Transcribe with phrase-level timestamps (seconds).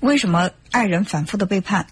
[0.00, 1.86] 为什么爱人反复的背叛，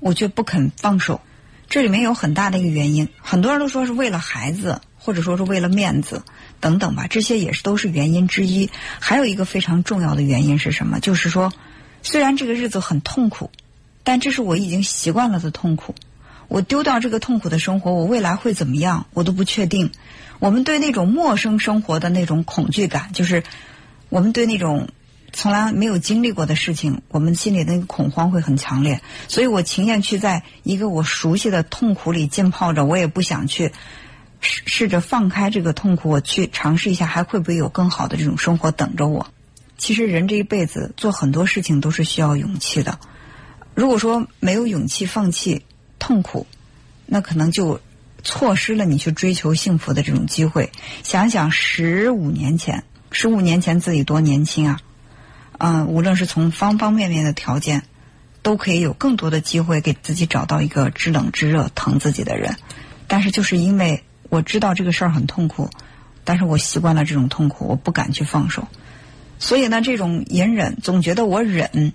[0.00, 1.20] 我却不肯放手？
[1.68, 6.22] 这里面有很大的一个原因，很多人都说是为了孩子，或者说是为了面子
[6.60, 8.70] 等等吧，这些也是都是原因之一。
[9.00, 10.98] 还有一个非常重要的原因是什么？
[11.00, 11.52] 就是说，
[12.02, 13.50] 虽然这个日子很痛苦，
[14.02, 15.94] 但这是我已经习惯了的痛苦。
[16.46, 19.06] 我丢掉这个痛苦的生活，我未来会怎么样？
[19.12, 19.90] 我都不确定。
[20.38, 23.42] 我们对那种陌生生活的那种恐惧感，就是
[24.08, 24.88] 我们对那种
[25.32, 29.00] 从来没有经历过的事情，我们心里的那个恐慌会很强烈。
[29.28, 33.72] 所以我情愿去在一个我熟悉的痛苦里浸泡着，我也不想去
[34.40, 39.26] 试试着放开这个痛苦，我去尝试一下还会不会有更好的这种生活等着我。
[39.76, 42.98] 其实人这一辈子做很多事情都是需要勇气的。
[43.74, 45.64] 如果说没有勇气放弃。
[46.00, 46.46] 痛苦，
[47.06, 47.80] 那可能就
[48.22, 50.70] 错失了你去追求幸福的这种机会。
[51.02, 54.80] 想想十五年前，十五年前自己多年轻啊！
[55.58, 57.82] 嗯，无论是从方方面面的条件，
[58.42, 62.56] 都可以有更多的机会给自己找到一个知冷知热、疼自己的人。
[63.06, 65.68] 但是就是因为我知道这个事儿很痛苦，
[66.24, 68.66] 但是我习惯了这种痛苦，我不敢去放手。
[69.38, 71.92] 所以呢，这种隐忍，总觉得我忍，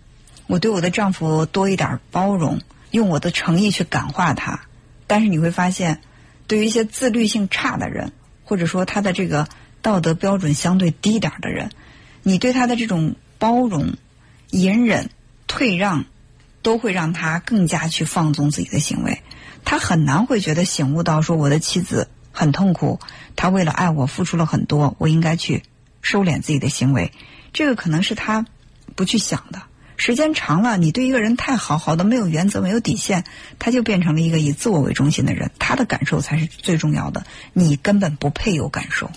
[0.48, 2.62] 我对我的丈夫多一点包容。
[2.92, 4.68] 用我的诚意去感化他，
[5.08, 6.00] 但是你会发现，
[6.46, 8.12] 对于一些自律性差的人，
[8.44, 9.48] 或者说他的这个
[9.82, 11.72] 道德标准相对低点的人，
[12.22, 13.98] 你对他的这种包容、
[14.52, 15.10] 隐忍、
[15.48, 16.06] 退让，
[16.62, 19.22] 都会让他更加去放纵自己的行为。
[19.66, 23.02] 他很难会觉得醒悟到说，我的妻子很痛苦，
[23.36, 25.62] 他为了爱我付出了很多，我应该去
[26.02, 27.12] 收敛自己的行为。
[27.52, 28.46] 这个可能是他
[28.96, 29.62] 不去想的。
[29.98, 33.26] 时间长了，你对一个人太好，好的没有原则、没有底线，
[33.60, 35.52] 他就变成了一个以自我为中心的人。
[35.60, 39.12] 他的感受才是最重要的，你根本不配有感受。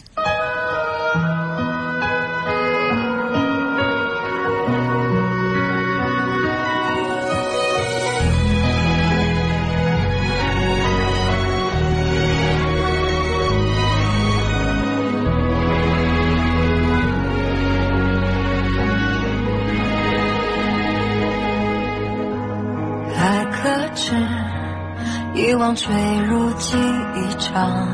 [25.35, 25.91] 遗忘坠
[26.27, 26.77] 入记
[27.15, 27.89] 忆场，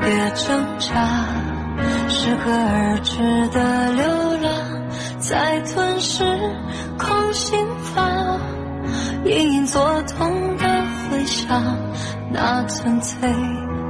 [0.00, 0.90] 别挣扎，
[2.08, 4.04] 适可而止的流
[4.42, 4.52] 浪，
[5.18, 6.22] 在吞噬
[6.98, 7.58] 空心
[7.94, 8.38] 房，
[9.24, 10.64] 隐隐作痛的
[11.10, 11.62] 回响，
[12.30, 13.28] 那纯粹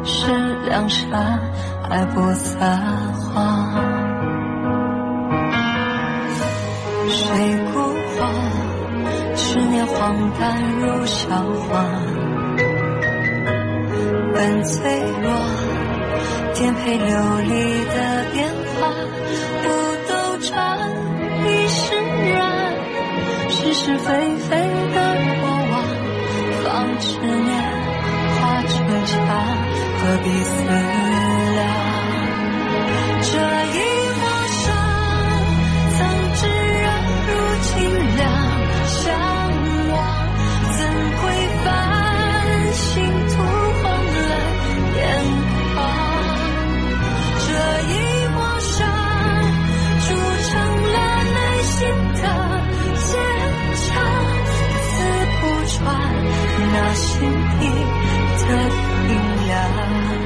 [0.05, 1.41] 是良善，
[1.91, 2.59] 爱不撒
[3.15, 3.75] 谎，
[7.09, 7.72] 谁？
[10.03, 11.29] 荒诞如笑
[11.69, 11.87] 话，
[14.35, 15.31] 本脆弱，
[16.55, 17.07] 颠沛流
[17.47, 18.91] 离的变化，
[19.63, 19.69] 不
[20.09, 20.91] 斗转，
[21.47, 21.95] 一释
[22.35, 22.41] 然，
[23.49, 24.57] 是是非非
[24.93, 24.97] 的
[25.41, 25.73] 过往，
[26.65, 27.55] 放执念
[28.41, 28.75] 化成
[29.07, 29.17] 沙，
[30.01, 30.53] 何必思
[31.55, 31.92] 量？
[56.95, 57.21] 心
[57.59, 57.67] 底
[58.47, 58.71] 的
[59.09, 60.22] 冰凉